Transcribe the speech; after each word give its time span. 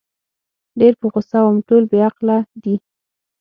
ډېر 0.79 0.93
په 0.99 1.05
غوسه 1.11 1.39
وم، 1.43 1.57
ټول 1.67 1.83
بې 1.91 1.99
عقله 2.07 2.37
دي. 2.63 2.75